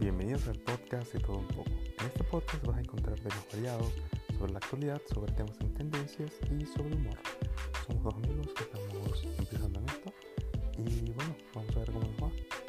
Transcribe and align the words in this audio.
Bienvenidos 0.00 0.46
al 0.46 0.58
podcast 0.60 1.12
y 1.16 1.18
todo 1.18 1.38
un 1.38 1.48
poco. 1.48 1.70
En 1.98 2.06
este 2.06 2.22
podcast 2.22 2.64
vas 2.64 2.76
a 2.76 2.80
encontrar 2.80 3.18
temas 3.18 3.44
variados 3.52 3.92
sobre 4.38 4.52
la 4.52 4.58
actualidad, 4.58 5.02
sobre 5.12 5.32
temas 5.32 5.60
en 5.60 5.74
tendencias 5.74 6.32
y 6.44 6.64
sobre 6.66 6.94
humor. 6.94 7.18
Somos 7.84 8.04
dos 8.04 8.14
amigos 8.14 8.46
que 8.54 8.62
estamos 8.62 9.24
empezando 9.38 9.80
en 9.80 9.88
esto 9.88 10.12
y 10.78 11.10
bueno, 11.10 11.36
vamos 11.52 11.76
a 11.76 11.78
ver 11.80 11.90
cómo 11.90 12.06
nos 12.06 12.22
va. 12.22 12.67